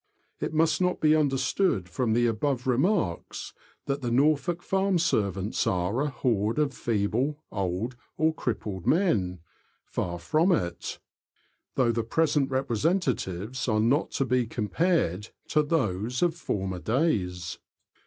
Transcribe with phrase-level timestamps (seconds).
[0.39, 3.53] It must not be understood, from the above remarks,
[3.85, 9.41] that the Norfolk farm servants are a horde of feeble, old, or crippled men;
[9.85, 10.97] far from it,
[11.75, 17.59] though the present representatives are not to be compared to those of former days.